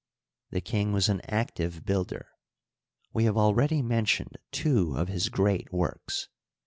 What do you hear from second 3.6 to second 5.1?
mentioned two of